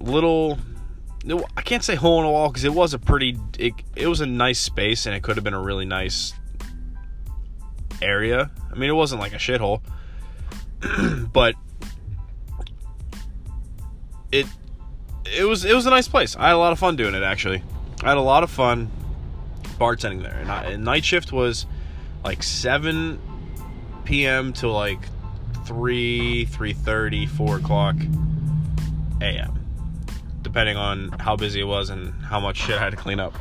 little, 0.00 0.58
I 1.56 1.62
can't 1.62 1.84
say 1.84 1.94
hole 1.94 2.18
in 2.20 2.26
the 2.26 2.30
wall 2.30 2.48
because 2.48 2.64
it 2.64 2.74
was 2.74 2.94
a 2.94 2.98
pretty, 2.98 3.38
it, 3.58 3.74
it 3.94 4.06
was 4.06 4.20
a 4.20 4.26
nice 4.26 4.58
space 4.58 5.06
and 5.06 5.14
it 5.14 5.22
could 5.22 5.36
have 5.36 5.44
been 5.44 5.54
a 5.54 5.60
really 5.60 5.86
nice 5.86 6.32
area. 8.02 8.50
I 8.70 8.74
mean, 8.74 8.90
it 8.90 8.94
wasn't 8.94 9.20
like 9.20 9.32
a 9.32 9.36
shithole, 9.36 9.82
but 11.32 11.54
it 14.32 14.46
it 15.36 15.44
was 15.44 15.64
it 15.64 15.74
was 15.74 15.86
a 15.86 15.90
nice 15.90 16.08
place. 16.08 16.36
I 16.36 16.48
had 16.48 16.54
a 16.54 16.58
lot 16.58 16.72
of 16.72 16.78
fun 16.78 16.96
doing 16.96 17.14
it 17.14 17.22
actually. 17.22 17.62
I 18.02 18.08
had 18.08 18.18
a 18.18 18.22
lot 18.22 18.42
of 18.42 18.50
fun 18.50 18.90
bartending 19.78 20.22
there. 20.22 20.38
And, 20.38 20.50
I, 20.50 20.64
and 20.64 20.84
night 20.84 21.04
shift 21.04 21.32
was 21.32 21.66
like 22.24 22.42
7 22.42 23.18
p.m. 24.04 24.52
to 24.54 24.68
like 24.70 25.00
3, 25.66 26.46
3.30, 26.46 27.28
4 27.28 27.56
o'clock 27.56 27.96
a.m. 29.20 29.58
Depending 30.42 30.76
on 30.76 31.10
how 31.12 31.36
busy 31.36 31.60
it 31.60 31.64
was 31.64 31.90
and 31.90 32.12
how 32.22 32.40
much 32.40 32.58
shit 32.58 32.76
I 32.76 32.84
had 32.84 32.90
to 32.90 32.96
clean 32.96 33.20
up. 33.20 33.34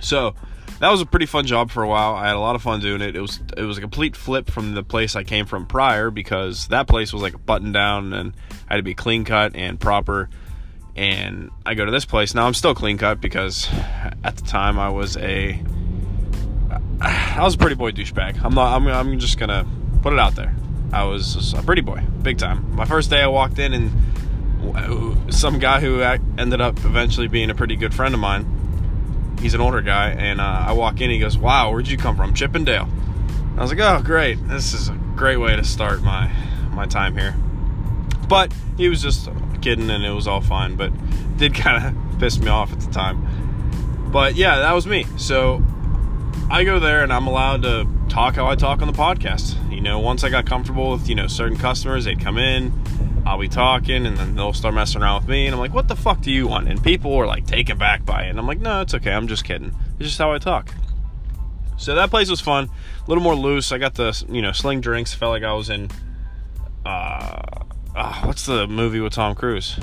So, 0.00 0.34
that 0.80 0.90
was 0.90 1.00
a 1.00 1.06
pretty 1.06 1.26
fun 1.26 1.46
job 1.46 1.70
for 1.70 1.82
a 1.82 1.88
while. 1.88 2.14
I 2.14 2.28
had 2.28 2.36
a 2.36 2.40
lot 2.40 2.54
of 2.54 2.62
fun 2.62 2.80
doing 2.80 3.00
it. 3.00 3.16
It 3.16 3.20
was 3.20 3.40
it 3.56 3.62
was 3.62 3.78
a 3.78 3.80
complete 3.80 4.14
flip 4.14 4.48
from 4.50 4.74
the 4.74 4.84
place 4.84 5.16
I 5.16 5.24
came 5.24 5.44
from 5.44 5.66
prior 5.66 6.10
because 6.10 6.68
that 6.68 6.86
place 6.86 7.12
was 7.12 7.22
like 7.22 7.44
button 7.44 7.72
down 7.72 8.12
and 8.12 8.32
had 8.66 8.76
to 8.76 8.82
be 8.82 8.94
clean 8.94 9.24
cut 9.24 9.56
and 9.56 9.80
proper. 9.80 10.28
And 10.98 11.52
I 11.64 11.74
go 11.74 11.84
to 11.84 11.92
this 11.92 12.04
place 12.04 12.34
now. 12.34 12.44
I'm 12.44 12.54
still 12.54 12.74
clean 12.74 12.98
cut 12.98 13.20
because 13.20 13.68
at 14.24 14.36
the 14.36 14.44
time 14.44 14.80
I 14.80 14.88
was 14.88 15.16
a 15.16 15.62
I 17.00 17.44
was 17.44 17.54
a 17.54 17.58
pretty 17.58 17.76
boy 17.76 17.92
douchebag. 17.92 18.42
I'm 18.42 18.52
not. 18.52 18.74
I'm. 18.74 18.88
I'm 18.88 19.18
just 19.20 19.38
gonna 19.38 19.64
put 20.02 20.12
it 20.12 20.18
out 20.18 20.34
there. 20.34 20.52
I 20.92 21.04
was 21.04 21.54
a 21.54 21.62
pretty 21.62 21.82
boy, 21.82 22.02
big 22.22 22.38
time. 22.38 22.74
My 22.74 22.84
first 22.84 23.10
day, 23.10 23.22
I 23.22 23.28
walked 23.28 23.60
in, 23.60 23.74
and 23.74 25.32
some 25.32 25.60
guy 25.60 25.80
who 25.80 26.00
ended 26.00 26.60
up 26.60 26.78
eventually 26.84 27.28
being 27.28 27.50
a 27.50 27.54
pretty 27.54 27.76
good 27.76 27.94
friend 27.94 28.12
of 28.12 28.18
mine. 28.18 29.36
He's 29.40 29.54
an 29.54 29.60
older 29.60 29.82
guy, 29.82 30.10
and 30.10 30.40
uh, 30.40 30.64
I 30.66 30.72
walk 30.72 31.00
in. 31.00 31.10
He 31.10 31.20
goes, 31.20 31.38
"Wow, 31.38 31.70
where'd 31.70 31.86
you 31.86 31.96
come 31.96 32.16
from? 32.16 32.34
Chippendale." 32.34 32.88
I 33.56 33.60
was 33.60 33.70
like, 33.70 33.78
"Oh, 33.78 34.02
great! 34.02 34.48
This 34.48 34.74
is 34.74 34.88
a 34.88 34.94
great 35.14 35.36
way 35.36 35.54
to 35.54 35.62
start 35.62 36.02
my 36.02 36.32
my 36.72 36.86
time 36.86 37.16
here." 37.16 37.36
But 38.28 38.52
he 38.76 38.88
was 38.88 39.02
just 39.02 39.28
kidding, 39.60 39.90
and 39.90 40.04
it 40.04 40.12
was 40.12 40.26
all 40.26 40.40
fine. 40.40 40.76
But 40.76 40.92
did 41.38 41.54
kind 41.54 41.84
of 41.84 42.20
piss 42.20 42.38
me 42.38 42.48
off 42.48 42.72
at 42.72 42.80
the 42.80 42.90
time. 42.90 44.10
But 44.10 44.34
yeah, 44.36 44.58
that 44.58 44.72
was 44.72 44.86
me. 44.86 45.04
So 45.16 45.62
I 46.50 46.64
go 46.64 46.78
there 46.80 47.02
and 47.02 47.12
I'm 47.12 47.26
allowed 47.26 47.62
to 47.62 47.86
talk 48.08 48.36
how 48.36 48.46
I 48.46 48.54
talk 48.54 48.80
on 48.80 48.88
the 48.88 48.98
podcast. 48.98 49.54
You 49.72 49.80
know, 49.80 49.98
once 49.98 50.24
I 50.24 50.30
got 50.30 50.46
comfortable 50.46 50.92
with, 50.92 51.08
you 51.08 51.14
know, 51.14 51.26
certain 51.26 51.58
customers, 51.58 52.06
they'd 52.06 52.18
come 52.18 52.38
in, 52.38 52.72
I'll 53.26 53.38
be 53.38 53.48
talking, 53.48 54.06
and 54.06 54.16
then 54.16 54.34
they'll 54.34 54.54
start 54.54 54.74
messing 54.74 55.02
around 55.02 55.22
with 55.22 55.28
me. 55.28 55.46
And 55.46 55.54
I'm 55.54 55.60
like, 55.60 55.74
what 55.74 55.88
the 55.88 55.96
fuck 55.96 56.22
do 56.22 56.30
you 56.32 56.48
want? 56.48 56.68
And 56.68 56.82
people 56.82 57.14
are 57.16 57.26
like 57.26 57.46
taken 57.46 57.76
back 57.76 58.06
by 58.06 58.24
it. 58.24 58.30
And 58.30 58.38
I'm 58.38 58.46
like, 58.46 58.60
no, 58.60 58.80
it's 58.80 58.94
okay. 58.94 59.12
I'm 59.12 59.28
just 59.28 59.44
kidding. 59.44 59.74
It's 59.98 60.08
just 60.08 60.18
how 60.18 60.32
I 60.32 60.38
talk. 60.38 60.74
So 61.76 61.94
that 61.94 62.10
place 62.10 62.30
was 62.30 62.40
fun, 62.40 62.64
a 62.64 63.08
little 63.08 63.22
more 63.22 63.36
loose. 63.36 63.70
I 63.70 63.78
got 63.78 63.94
the, 63.94 64.24
you 64.28 64.42
know, 64.42 64.52
sling 64.52 64.80
drinks. 64.80 65.14
Felt 65.14 65.30
like 65.30 65.44
I 65.44 65.52
was 65.52 65.70
in, 65.70 65.90
uh, 66.84 67.64
uh 67.94 68.22
what's 68.24 68.46
the 68.46 68.66
movie 68.66 69.00
with 69.00 69.12
Tom 69.12 69.34
Cruise? 69.34 69.78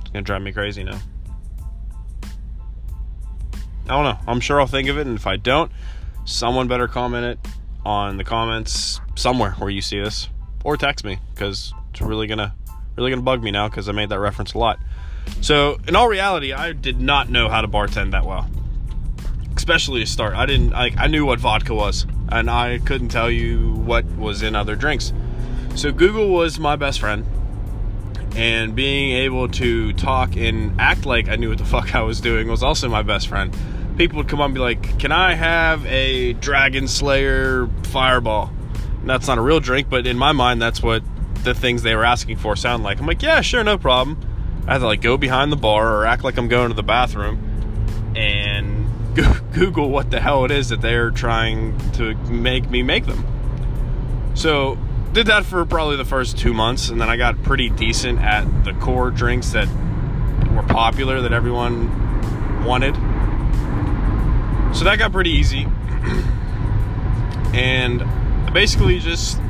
It's 0.00 0.10
gonna 0.10 0.22
drive 0.22 0.42
me 0.42 0.52
crazy 0.52 0.84
now. 0.84 0.98
I 3.84 3.88
don't 3.88 4.04
know. 4.04 4.18
I'm 4.26 4.40
sure 4.40 4.60
I'll 4.60 4.66
think 4.66 4.88
of 4.88 4.98
it, 4.98 5.06
and 5.06 5.16
if 5.16 5.26
I 5.26 5.36
don't, 5.36 5.72
someone 6.24 6.68
better 6.68 6.88
comment 6.88 7.24
it 7.24 7.38
on 7.84 8.18
the 8.18 8.24
comments 8.24 9.00
somewhere 9.14 9.52
where 9.52 9.70
you 9.70 9.80
see 9.80 9.98
this, 9.98 10.28
or 10.62 10.76
text 10.76 11.04
me 11.04 11.18
because 11.34 11.72
it's 11.90 12.00
really 12.00 12.26
gonna 12.26 12.54
really 12.96 13.10
gonna 13.10 13.22
bug 13.22 13.42
me 13.42 13.50
now 13.50 13.68
because 13.68 13.88
I 13.88 13.92
made 13.92 14.10
that 14.10 14.18
reference 14.18 14.54
a 14.54 14.58
lot. 14.58 14.78
So 15.40 15.78
in 15.86 15.96
all 15.96 16.08
reality, 16.08 16.52
I 16.52 16.72
did 16.72 17.00
not 17.00 17.30
know 17.30 17.48
how 17.48 17.60
to 17.60 17.68
bartend 17.68 18.10
that 18.10 18.24
well, 18.24 18.48
especially 19.56 20.00
to 20.00 20.06
start. 20.06 20.34
I 20.34 20.46
didn't. 20.46 20.72
I, 20.74 20.90
I 20.96 21.06
knew 21.06 21.24
what 21.24 21.38
vodka 21.38 21.74
was, 21.74 22.06
and 22.30 22.50
I 22.50 22.78
couldn't 22.78 23.08
tell 23.08 23.30
you 23.30 23.72
what 23.72 24.04
was 24.04 24.42
in 24.42 24.54
other 24.54 24.76
drinks. 24.76 25.12
So 25.78 25.92
Google 25.92 26.30
was 26.30 26.58
my 26.58 26.74
best 26.74 26.98
friend, 26.98 27.24
and 28.34 28.74
being 28.74 29.12
able 29.12 29.48
to 29.50 29.92
talk 29.92 30.36
and 30.36 30.80
act 30.80 31.06
like 31.06 31.28
I 31.28 31.36
knew 31.36 31.50
what 31.50 31.58
the 31.58 31.64
fuck 31.76 31.94
I 31.94 32.02
was 32.02 32.20
doing 32.20 32.48
was 32.48 32.64
also 32.64 32.88
my 32.88 33.02
best 33.02 33.28
friend 33.28 33.56
people 33.98 34.16
would 34.18 34.28
come 34.28 34.40
up 34.40 34.46
and 34.46 34.54
be 34.54 34.60
like, 34.60 34.98
"Can 34.98 35.12
I 35.12 35.34
have 35.34 35.84
a 35.86 36.32
Dragon 36.34 36.88
Slayer 36.88 37.68
Fireball?" 37.82 38.50
And 39.00 39.10
that's 39.10 39.26
not 39.26 39.38
a 39.38 39.40
real 39.40 39.60
drink, 39.60 39.90
but 39.90 40.06
in 40.06 40.16
my 40.16 40.32
mind, 40.32 40.62
that's 40.62 40.82
what 40.82 41.02
the 41.44 41.54
things 41.54 41.82
they 41.82 41.94
were 41.94 42.04
asking 42.04 42.38
for 42.38 42.56
sound 42.56 42.84
like. 42.84 42.98
I'm 43.00 43.06
like, 43.06 43.22
"Yeah, 43.22 43.40
sure, 43.40 43.62
no 43.62 43.76
problem." 43.76 44.18
I 44.66 44.72
have 44.72 44.82
to 44.82 44.86
like 44.86 45.00
go 45.00 45.16
behind 45.16 45.52
the 45.52 45.56
bar 45.56 45.94
or 45.94 46.06
act 46.06 46.24
like 46.24 46.38
I'm 46.38 46.48
going 46.48 46.68
to 46.68 46.74
the 46.74 46.82
bathroom 46.82 48.14
and 48.16 48.86
Google 49.52 49.90
what 49.90 50.10
the 50.10 50.20
hell 50.20 50.44
it 50.44 50.50
is 50.50 50.68
that 50.70 50.80
they're 50.80 51.10
trying 51.10 51.78
to 51.92 52.14
make 52.30 52.68
me 52.68 52.82
make 52.82 53.06
them. 53.06 53.24
So 54.34 54.76
did 55.12 55.26
that 55.26 55.44
for 55.44 55.64
probably 55.64 55.96
the 55.96 56.04
first 56.04 56.38
two 56.38 56.52
months, 56.52 56.88
and 56.88 57.00
then 57.00 57.08
I 57.08 57.16
got 57.16 57.42
pretty 57.42 57.68
decent 57.70 58.20
at 58.20 58.44
the 58.64 58.72
core 58.74 59.10
drinks 59.10 59.50
that 59.50 59.68
were 60.54 60.62
popular 60.62 61.20
that 61.22 61.32
everyone 61.32 62.64
wanted. 62.64 62.94
So 64.74 64.84
that 64.84 64.98
got 64.98 65.12
pretty 65.12 65.30
easy. 65.30 65.62
and 67.54 68.02
I 68.02 68.50
basically 68.52 68.98
just 68.98 69.40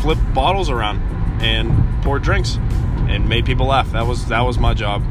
flipped 0.00 0.34
bottles 0.34 0.70
around 0.70 1.00
and 1.42 2.02
poured 2.02 2.22
drinks 2.22 2.56
and 3.08 3.28
made 3.28 3.44
people 3.44 3.66
laugh. 3.66 3.92
That 3.92 4.06
was 4.06 4.26
that 4.26 4.40
was 4.40 4.58
my 4.58 4.74
job. 4.74 5.04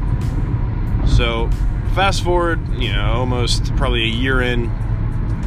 So 1.06 1.50
fast 1.94 2.22
forward, 2.24 2.60
you 2.74 2.92
know, 2.92 3.12
almost 3.12 3.74
probably 3.76 4.02
a 4.02 4.14
year 4.14 4.40
in, 4.40 4.70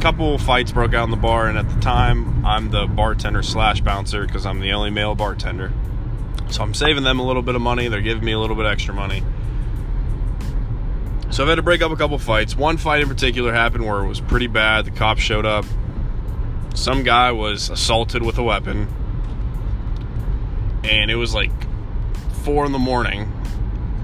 couple 0.00 0.38
fights 0.38 0.72
broke 0.72 0.94
out 0.94 1.04
in 1.04 1.10
the 1.10 1.16
bar, 1.16 1.48
and 1.48 1.58
at 1.58 1.68
the 1.68 1.80
time, 1.80 2.44
I'm 2.44 2.70
the 2.70 2.86
bartender 2.86 3.42
slash 3.42 3.80
bouncer 3.80 4.26
because 4.26 4.46
I'm 4.46 4.60
the 4.60 4.72
only 4.72 4.90
male 4.90 5.14
bartender. 5.14 5.72
So 6.48 6.62
I'm 6.62 6.74
saving 6.74 7.02
them 7.02 7.18
a 7.18 7.26
little 7.26 7.42
bit 7.42 7.54
of 7.54 7.62
money. 7.62 7.88
They're 7.88 8.00
giving 8.00 8.24
me 8.24 8.32
a 8.32 8.38
little 8.38 8.56
bit 8.56 8.66
extra 8.66 8.94
money. 8.94 9.22
So 11.30 11.42
I've 11.42 11.48
had 11.48 11.56
to 11.56 11.62
break 11.62 11.82
up 11.82 11.90
a 11.90 11.96
couple 11.96 12.18
fights. 12.18 12.56
One 12.56 12.76
fight 12.76 13.02
in 13.02 13.08
particular 13.08 13.52
happened 13.52 13.84
where 13.84 14.00
it 14.00 14.08
was 14.08 14.20
pretty 14.20 14.46
bad. 14.46 14.84
The 14.84 14.92
cops 14.92 15.20
showed 15.20 15.44
up. 15.44 15.64
Some 16.74 17.02
guy 17.02 17.32
was 17.32 17.68
assaulted 17.68 18.22
with 18.22 18.38
a 18.38 18.42
weapon. 18.42 18.88
And 20.84 21.10
it 21.10 21.16
was 21.16 21.34
like 21.34 21.50
four 22.44 22.64
in 22.64 22.72
the 22.72 22.78
morning. 22.78 23.32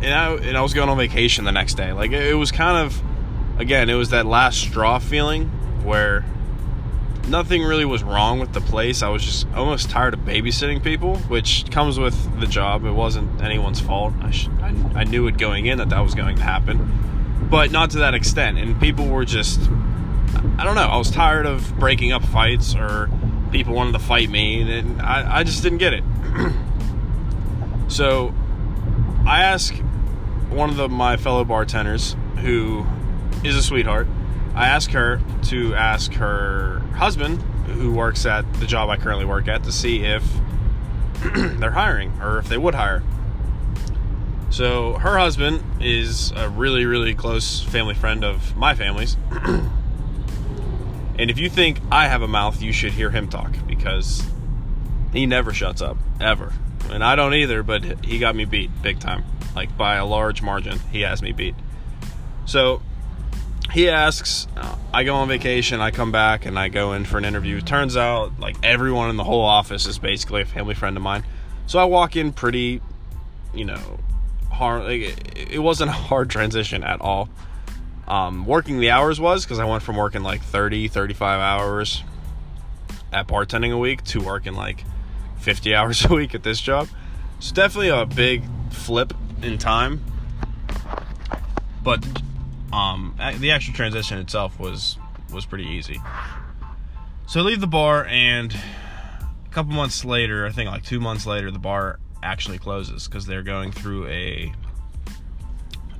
And 0.03 0.13
I, 0.13 0.33
and 0.35 0.57
I 0.57 0.63
was 0.63 0.75
going 0.75 0.89
on 0.89 0.99
vacation 0.99 1.45
the 1.45 1.53
next 1.53 1.75
day. 1.75 1.93
Like 1.93 2.11
it 2.11 2.35
was 2.35 2.51
kind 2.51 2.85
of, 2.85 3.01
again, 3.61 3.89
it 3.89 3.95
was 3.95 4.11
that 4.11 4.27
last 4.27 4.59
straw 4.59 4.99
feeling 4.99 5.51
where 5.85 6.25
nothing 7.29 7.63
really 7.63 7.85
was 7.85 8.03
wrong 8.03 8.41
with 8.41 8.53
the 8.53 8.61
place. 8.61 9.03
I 9.03 9.09
was 9.09 9.23
just 9.23 9.47
almost 9.55 9.91
tired 9.91 10.15
of 10.15 10.21
babysitting 10.21 10.83
people, 10.83 11.17
which 11.17 11.71
comes 11.71 11.99
with 11.99 12.41
the 12.41 12.47
job. 12.47 12.85
It 12.85 12.93
wasn't 12.93 13.43
anyone's 13.43 13.81
fault. 13.81 14.15
I, 14.21 14.31
sh- 14.31 14.49
I, 14.61 15.01
I 15.01 15.05
knew 15.05 15.27
it 15.27 15.39
going 15.39 15.67
in 15.67 15.79
that 15.79 15.91
that 15.91 16.01
was 16.01 16.15
going 16.15 16.37
to 16.37 16.43
happen 16.43 17.03
but 17.53 17.71
not 17.71 17.91
to 17.91 17.99
that 17.99 18.15
extent. 18.15 18.57
And 18.57 18.81
people 18.81 19.07
were 19.09 19.27
just, 19.27 19.61
I 20.57 20.65
don't 20.65 20.75
know, 20.75 20.89
I 20.89 20.97
was 20.97 21.11
tired 21.11 21.45
of 21.45 21.79
breaking 21.79 22.11
up 22.11 22.25
fights 22.25 22.75
or 22.75 23.11
people 23.51 23.75
wanted 23.75 23.93
to 23.93 23.99
fight 23.99 24.31
me, 24.31 24.63
and 24.63 25.03
I, 25.03 25.41
I 25.41 25.45
just 25.45 25.63
didn't 25.63 25.77
get 25.77 25.93
it. 25.93 26.03
so 27.89 28.35
I 29.27 29.43
asked 29.43 29.75
one 30.49 30.71
of 30.71 30.77
the, 30.77 30.89
my 30.89 31.19
fellow 31.19 31.45
bartenders, 31.45 32.17
who 32.39 32.87
is 33.45 33.55
a 33.55 33.63
sweetheart, 33.63 34.09
I 34.55 34.69
asked 34.69 34.93
her 34.93 35.21
to 35.45 35.75
ask 35.75 36.13
her 36.15 36.81
husband, 36.95 37.41
who 37.67 37.93
works 37.93 38.27
at 38.27 38.51
the 38.55 38.67
job 38.67 38.91
I 38.91 38.97
currently 38.97 39.25
work 39.25 39.49
at, 39.49 39.65
to 39.65 39.73
see 39.73 40.05
if 40.05 40.23
they're 41.35 41.71
hiring 41.71 42.13
or 42.21 42.39
if 42.39 42.49
they 42.49 42.59
would 42.59 42.75
hire. 42.75 43.03
So 44.51 44.95
her 44.95 45.17
husband 45.17 45.65
is 45.81 46.33
a 46.33 46.51
really, 46.51 46.85
really 46.85 47.15
close 47.15 47.63
family 47.63 47.95
friend 47.95 48.23
of 48.23 48.55
my 48.55 48.75
family's. 48.75 49.17
and 49.33 49.71
if 51.31 51.39
you 51.39 51.49
think 51.49 51.81
I 51.91 52.09
have 52.09 52.21
a 52.21 52.29
mouth, 52.29 52.61
you 52.61 52.73
should 52.73 52.93
hear 52.93 53.09
him 53.09 53.29
talk 53.29 53.53
because 53.67 54.23
he 55.13 55.25
never 55.25 55.55
shuts 55.55 55.81
up, 55.81 55.97
ever. 56.21 56.53
And 56.91 57.03
I 57.03 57.17
don't 57.17 57.33
either, 57.33 57.63
but 57.63 58.05
he 58.05 58.19
got 58.19 58.37
me 58.37 58.45
beat 58.45 58.71
big 58.83 59.01
time. 59.01 59.25
Like 59.57 59.75
by 59.79 59.95
a 59.95 60.05
large 60.05 60.43
margin, 60.43 60.79
he 60.91 61.01
has 61.01 61.23
me 61.23 61.33
beat. 61.33 61.55
So 62.45 62.83
he 63.73 63.89
asks, 63.89 64.47
I 64.93 65.05
go 65.05 65.15
on 65.17 65.29
vacation, 65.29 65.81
I 65.81 65.91
come 65.91 66.13
back, 66.13 66.45
and 66.45 66.59
I 66.59 66.69
go 66.69 66.93
in 66.93 67.07
for 67.07 67.17
an 67.17 67.25
interview. 67.25 67.61
Turns 67.63 67.97
out, 67.97 68.39
like, 68.39 68.57
everyone 68.63 69.09
in 69.09 69.17
the 69.17 69.25
whole 69.25 69.45
office 69.45 69.87
is 69.87 69.99
basically 69.99 70.43
a 70.43 70.45
family 70.45 70.75
friend 70.75 70.95
of 70.97 71.03
mine. 71.03 71.25
So 71.67 71.79
I 71.79 71.85
walk 71.85 72.15
in 72.15 72.33
pretty, 72.33 72.83
you 73.55 73.65
know, 73.65 73.99
hard. 74.51 74.85
Like, 74.85 75.01
it, 75.01 75.53
it 75.53 75.59
wasn't 75.59 75.89
a 75.89 75.95
hard 75.95 76.29
transition 76.29 76.85
at 76.85 77.01
all. 77.01 77.31
Um, 78.07 78.45
working 78.45 78.79
the 78.79 78.91
hours 78.91 79.19
was 79.19 79.45
because 79.45 79.59
I 79.59 79.65
went 79.65 79.83
from 79.83 79.97
working 79.97 80.23
like 80.23 80.43
30, 80.43 80.89
35 80.89 81.41
hours 81.41 82.03
at 83.11 83.27
bartending 83.27 83.73
a 83.73 83.79
week 83.79 84.03
to 84.05 84.21
working 84.21 84.53
like 84.53 84.85
50 85.39 85.75
hours 85.75 86.05
a 86.05 86.09
week 86.09 86.35
at 86.35 86.43
this 86.43 86.61
job. 86.61 86.89
So 87.41 87.55
definitely 87.55 87.89
a 87.89 88.05
big 88.05 88.43
flip 88.71 89.15
in 89.41 89.57
time. 89.57 90.05
But 91.83 92.05
um, 92.73 93.15
the 93.39 93.51
actual 93.51 93.75
transition 93.75 94.19
itself 94.19 94.59
was 94.59 94.99
was 95.33 95.47
pretty 95.47 95.65
easy. 95.65 96.01
So 97.27 97.41
I 97.41 97.43
leave 97.45 97.61
the 97.61 97.67
bar, 97.67 98.07
and 98.07 98.55
a 98.55 99.49
couple 99.51 99.73
months 99.73 100.05
later, 100.05 100.47
I 100.47 100.51
think 100.51 100.71
like 100.71 100.85
two 100.85 101.01
months 101.01 101.27
later, 101.27 101.51
the 101.51 101.59
bar 101.59 101.99
actually 102.23 102.59
closes 102.59 103.07
because 103.07 103.27
they're 103.27 103.43
going 103.43 103.73
through 103.73 104.07
a 104.09 104.53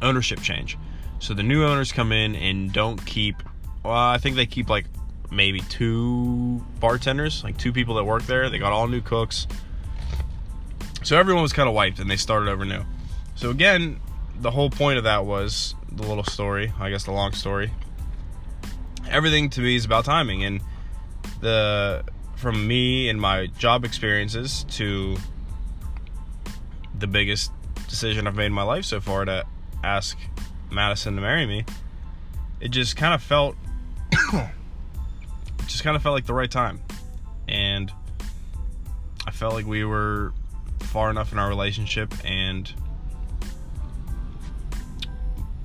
ownership 0.01 0.41
change. 0.41 0.77
So 1.19 1.35
the 1.35 1.43
new 1.43 1.65
owners 1.65 1.93
come 1.93 2.13
in 2.13 2.35
and 2.35 2.73
don't 2.73 3.05
keep. 3.05 3.37
Well, 3.85 3.95
I 3.95 4.19
think 4.19 4.37
they 4.37 4.47
keep 4.47 4.69
like 4.69 4.87
maybe 5.31 5.61
two 5.61 6.65
bartenders, 6.81 7.43
like 7.43 7.57
two 7.57 7.73
people 7.73 7.95
that 7.97 8.05
work 8.05 8.25
there. 8.25 8.51
They 8.51 8.59
got 8.59 8.73
all 8.73 8.87
new 8.87 9.01
cooks. 9.01 9.47
So 11.03 11.19
everyone 11.19 11.43
was 11.43 11.53
kind 11.53 11.69
of 11.69 11.75
wiped 11.75 11.99
and 11.99 12.11
they 12.11 12.17
started 12.17 12.49
over 12.49 12.65
new. 12.65 12.83
So 13.35 13.51
again, 13.51 14.01
the 14.41 14.51
whole 14.51 14.71
point 14.71 14.99
of 14.99 15.05
that 15.05 15.25
was 15.25 15.75
the 15.97 16.07
little 16.07 16.25
story, 16.25 16.73
I 16.79 16.91
guess 16.91 17.05
the 17.05 17.13
long 17.13 17.33
story, 17.33 17.71
everything 19.09 19.51
to 19.51 19.61
me 19.61 19.77
is 19.77 19.85
about 19.85 20.05
timing 20.05 20.45
and 20.45 20.61
the 21.41 22.05
from 22.37 22.67
me 22.67 23.09
and 23.09 23.21
my 23.21 23.47
job 23.47 23.85
experiences 23.85 24.65
to 24.71 25.17
the 26.99 27.07
biggest 27.07 27.53
decision 27.89 28.27
I've 28.27 28.35
made 28.35 28.47
in 28.47 28.53
my 28.53 28.63
life 28.63 28.85
so 28.85 29.01
far 29.01 29.25
to 29.25 29.45
ask 29.85 30.19
Madison 30.71 31.15
to 31.17 31.21
marry 31.21 31.47
me. 31.47 31.65
It 32.61 32.71
just 32.71 32.97
kind 32.97 33.15
of 33.15 33.23
felt 33.23 33.57
just 35.67 35.85
kind 35.85 35.97
of 35.97 36.03
felt 36.03 36.15
like 36.15 36.27
the 36.27 36.35
right 36.35 36.51
time. 36.51 36.81
And 37.49 37.93
I 39.27 39.31
felt 39.31 39.55
like 39.55 39.67
we 39.67 39.85
were 39.85 40.33
far 40.81 41.11
enough 41.11 41.33
in 41.33 41.39
our 41.39 41.49
relationship 41.49 42.13
and 42.25 42.73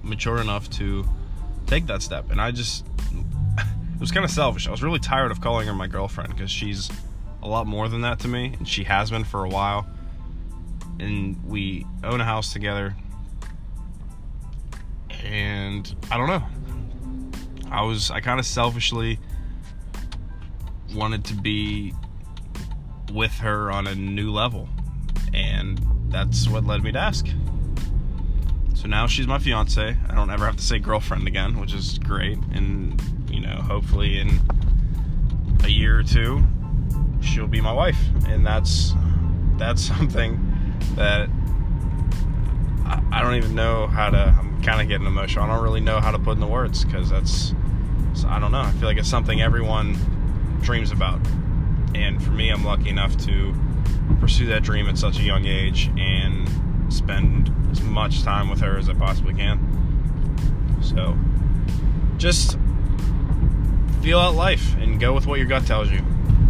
mature 0.08 0.40
enough 0.40 0.70
to 0.72 1.06
take 1.66 1.86
that 1.88 2.02
step. 2.02 2.32
And 2.32 2.42
I 2.42 2.52
just, 2.52 2.86
it 3.58 4.00
was 4.00 4.12
kind 4.12 4.26
of 4.26 4.32
selfish. 4.32 4.68
I 4.68 4.72
was 4.72 4.84
really 4.84 5.00
tired 5.00 5.32
of 5.32 5.42
calling 5.42 5.68
her 5.68 5.74
my 5.74 5.88
girlfriend 5.88 6.36
because 6.36 6.52
she's 6.52 6.90
a 7.44 7.48
lot 7.48 7.68
more 7.68 7.88
than 7.88 8.02
that 8.02 8.20
to 8.20 8.28
me, 8.28 8.56
and 8.58 8.68
she 8.68 8.84
has 8.86 9.10
been 9.10 9.24
for 9.24 9.46
a 9.46 9.50
while. 9.50 9.88
And 11.00 11.44
we 11.46 11.86
own 12.04 12.22
a 12.22 12.26
house 12.26 12.52
together. 12.52 12.96
And 15.24 15.96
I 16.12 16.18
don't 16.18 16.28
know. 16.28 16.44
I 17.70 17.84
was, 17.84 18.10
I 18.12 18.22
kind 18.22 18.40
of 18.40 18.46
selfishly 18.46 19.20
wanted 20.96 21.26
to 21.26 21.34
be 21.36 21.94
with 23.12 23.34
her 23.40 23.72
on 23.72 23.88
a 23.88 23.96
new 23.96 24.32
level. 24.32 24.70
And 25.34 25.80
that's 26.10 26.48
what 26.48 26.66
led 26.66 26.84
me 26.84 26.92
to 26.94 27.00
ask. 27.00 27.28
So 28.78 28.88
now 28.88 29.08
she's 29.08 29.26
my 29.26 29.40
fiance. 29.40 29.98
I 30.08 30.14
don't 30.14 30.30
ever 30.30 30.46
have 30.46 30.58
to 30.58 30.64
say 30.64 30.78
girlfriend 30.78 31.28
again, 31.28 31.60
which 31.60 31.74
is 31.74 31.98
great. 31.98 32.38
And, 32.54 33.02
you 33.28 33.40
know, 33.40 33.56
hopefully 33.56 34.20
in 34.20 34.40
a 35.64 35.68
year 35.68 35.98
or 35.98 36.04
two, 36.04 36.44
she'll 37.20 37.48
be 37.48 37.60
my 37.60 37.72
wife. 37.72 37.98
And 38.28 38.46
that's 38.46 38.94
that's 39.58 39.82
something 39.98 40.40
that 40.94 41.28
I, 42.86 43.02
I 43.14 43.24
don't 43.24 43.34
even 43.34 43.56
know 43.56 43.88
how 43.88 44.12
to 44.12 44.36
I'm 44.38 44.62
kind 44.62 44.80
of 44.80 44.88
getting 44.88 45.08
emotional. 45.08 45.46
I 45.46 45.48
don't 45.48 45.64
really 45.64 45.82
know 45.82 46.00
how 46.00 46.12
to 46.12 46.20
put 46.20 46.34
in 46.34 46.40
the 46.40 46.46
words 46.46 46.86
because 46.86 47.10
that's 47.10 47.56
I 48.28 48.38
don't 48.38 48.52
know. 48.52 48.62
I 48.62 48.72
feel 48.74 48.88
like 48.88 48.98
it's 48.98 49.10
something 49.10 49.42
everyone 49.42 49.98
dreams 50.62 50.92
about. 50.92 51.20
And 51.96 52.24
for 52.24 52.30
me, 52.30 52.50
I'm 52.50 52.64
lucky 52.64 52.90
enough 52.90 53.18
to 53.26 53.56
pursue 54.20 54.46
that 54.48 54.62
dream 54.62 54.88
at 54.88 55.00
such 55.00 55.18
a 55.18 55.24
young 55.24 55.48
age 55.48 55.90
and 55.98 56.48
spend 56.94 57.52
as 57.78 57.84
much 57.84 58.24
time 58.24 58.50
with 58.50 58.60
her 58.62 58.78
as 58.78 58.90
I 58.90 58.94
possibly 58.94 59.34
can. 59.34 59.60
So, 60.82 61.18
just 62.18 62.58
feel 64.02 64.20
out 64.20 64.36
life 64.36 64.76
and 64.78 65.00
go 65.00 65.14
with 65.14 65.28
what 65.28 65.40
your 65.40 65.48
gut 65.48 65.66
tells 65.66 65.92
you. 65.92 66.02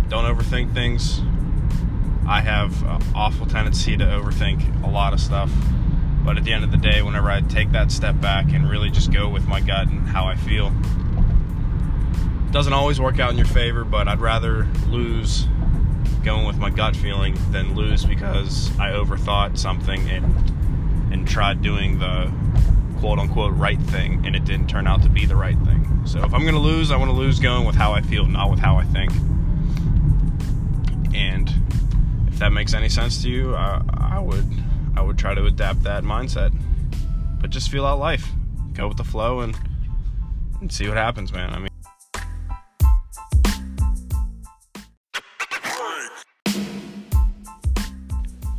Don't 0.10 0.26
overthink 0.26 0.74
things. 0.74 1.22
I 2.28 2.42
have 2.42 2.84
an 2.84 3.02
awful 3.16 3.46
tendency 3.46 3.98
to 3.98 4.04
overthink 4.04 4.84
a 4.84 4.90
lot 4.90 5.14
of 5.14 5.20
stuff. 5.20 5.52
But 6.24 6.38
at 6.38 6.44
the 6.44 6.52
end 6.52 6.64
of 6.64 6.72
the 6.72 6.78
day, 6.78 7.02
whenever 7.02 7.32
I 7.32 7.42
take 7.42 7.72
that 7.72 7.90
step 7.92 8.20
back 8.20 8.52
and 8.52 8.70
really 8.70 8.90
just 8.90 9.12
go 9.14 9.30
with 9.30 9.48
my 9.48 9.62
gut 9.62 9.88
and 9.88 10.08
how 10.08 10.26
I 10.26 10.36
feel, 10.36 10.74
doesn't 12.52 12.74
always 12.74 13.00
work 13.00 13.20
out 13.20 13.32
in 13.32 13.38
your 13.38 13.48
favor, 13.48 13.84
but 13.86 14.08
I'd 14.08 14.20
rather 14.20 14.68
lose 14.88 15.48
going 16.24 16.46
with 16.46 16.58
my 16.58 16.70
gut 16.70 16.96
feeling 16.96 17.38
than 17.52 17.76
lose 17.76 18.04
because 18.04 18.78
I 18.78 18.92
overthought 18.92 19.58
something 19.58 20.10
and 20.10 20.57
and 21.12 21.28
tried 21.28 21.62
doing 21.62 22.00
the 22.00 22.32
quote 23.00 23.20
unquote 23.20 23.54
right 23.54 23.80
thing 23.80 24.26
and 24.26 24.36
it 24.36 24.44
didn't 24.46 24.68
turn 24.68 24.88
out 24.88 25.04
to 25.04 25.10
be 25.10 25.26
the 25.26 25.36
right 25.36 25.58
thing. 25.60 26.02
So 26.06 26.20
if 26.24 26.34
I'm 26.34 26.46
gonna 26.46 26.60
lose, 26.60 26.92
I 26.92 26.98
want 26.98 27.12
to 27.12 27.18
lose 27.18 27.40
going 27.40 27.66
with 27.66 27.76
how 27.76 27.92
I 27.92 28.02
feel, 28.02 28.26
not 28.26 28.50
with 28.50 28.60
how 28.60 28.78
I 28.78 28.86
think. 28.86 29.12
And 31.14 31.52
if 32.28 32.40
that 32.40 32.52
makes 32.52 32.74
any 32.74 32.90
sense 32.90 33.22
to 33.24 33.30
you, 33.30 33.56
I, 33.56 33.82
I 33.98 34.20
would 34.20 34.46
I 34.96 35.02
would 35.02 35.18
try 35.18 35.34
to 35.34 35.46
adapt 35.46 35.84
that 35.84 36.04
mindset. 36.04 36.54
But 37.40 37.52
just 37.52 37.70
feel 37.70 37.86
out 37.86 38.00
life, 38.00 38.28
go 38.74 38.88
with 38.88 38.98
the 38.98 39.04
flow, 39.04 39.42
and 39.42 39.58
and 40.62 40.72
see 40.72 40.88
what 40.88 40.98
happens, 40.98 41.32
man. 41.32 41.54
I 41.54 41.60
mean. 41.60 41.67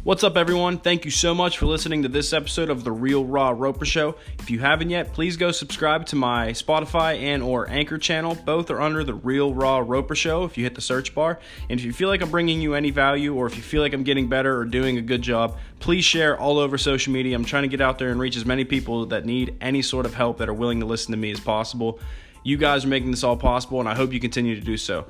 What's 0.08 0.24
up, 0.24 0.38
everyone? 0.38 0.78
Thank 0.78 1.04
you 1.04 1.10
so 1.10 1.34
much 1.34 1.58
for 1.58 1.66
listening 1.66 2.02
to 2.04 2.08
this 2.08 2.32
episode 2.32 2.70
of 2.70 2.82
the 2.82 2.90
Real 2.90 3.26
Raw 3.26 3.50
Roper 3.50 3.84
Show. 3.84 4.14
If 4.38 4.50
you 4.50 4.58
haven't 4.58 4.88
yet, 4.88 5.12
please 5.12 5.36
go 5.36 5.52
subscribe 5.52 6.06
to 6.06 6.16
my 6.16 6.52
Spotify 6.52 7.20
and 7.20 7.42
or 7.42 7.68
Anchor 7.68 7.98
channel. 7.98 8.34
Both 8.34 8.70
are 8.70 8.80
under 8.80 9.04
the 9.04 9.12
Real 9.12 9.52
Raw 9.52 9.84
Roper 9.86 10.14
Show. 10.14 10.44
If 10.44 10.56
you 10.56 10.64
hit 10.64 10.74
the 10.74 10.80
search 10.80 11.14
bar, 11.14 11.40
and 11.68 11.78
if 11.78 11.84
you 11.84 11.92
feel 11.92 12.08
like 12.08 12.22
I'm 12.22 12.30
bringing 12.30 12.62
you 12.62 12.72
any 12.72 12.90
value, 12.90 13.34
or 13.34 13.46
if 13.46 13.54
you 13.58 13.62
feel 13.62 13.82
like 13.82 13.92
I'm 13.92 14.02
getting 14.02 14.30
better 14.30 14.58
or 14.58 14.64
doing 14.64 14.96
a 14.96 15.02
good 15.02 15.20
job, 15.20 15.58
please 15.78 16.06
share 16.06 16.40
all 16.40 16.58
over 16.58 16.78
social 16.78 17.12
media. 17.12 17.36
I'm 17.36 17.44
trying 17.44 17.64
to 17.64 17.68
get 17.68 17.82
out 17.82 17.98
there 17.98 18.08
and 18.08 18.18
reach 18.18 18.38
as 18.38 18.46
many 18.46 18.64
people 18.64 19.04
that 19.08 19.26
need 19.26 19.58
any 19.60 19.82
sort 19.82 20.06
of 20.06 20.14
help 20.14 20.38
that 20.38 20.48
are 20.48 20.54
willing 20.54 20.80
to 20.80 20.86
listen 20.86 21.12
to 21.12 21.18
me 21.18 21.32
as 21.32 21.40
possible. 21.40 22.00
You 22.42 22.56
guys 22.56 22.86
are 22.86 22.88
making 22.88 23.10
this 23.10 23.24
all 23.24 23.36
possible, 23.36 23.78
and 23.78 23.86
I 23.86 23.94
hope 23.94 24.14
you 24.14 24.20
continue 24.20 24.54
to 24.54 24.62
do 24.62 24.78
so. 24.78 25.04